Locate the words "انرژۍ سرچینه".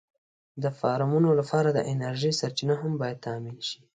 1.93-2.75